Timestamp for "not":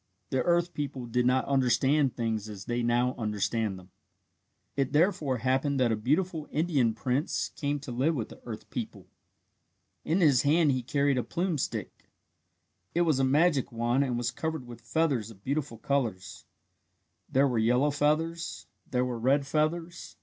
1.27-1.45